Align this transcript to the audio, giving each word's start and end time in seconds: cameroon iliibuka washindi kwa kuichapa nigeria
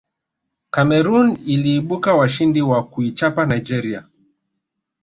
cameroon 0.69 1.39
iliibuka 1.45 2.13
washindi 2.13 2.63
kwa 2.63 2.83
kuichapa 2.83 3.45
nigeria 3.45 4.07